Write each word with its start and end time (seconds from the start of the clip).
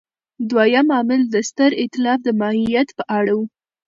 دویم 0.49 0.87
عامل 0.95 1.21
د 1.33 1.35
ستر 1.49 1.71
اېتلاف 1.81 2.19
د 2.23 2.29
ماهیت 2.39 2.89
په 2.97 3.03
اړه 3.17 3.33
و. 3.37 3.39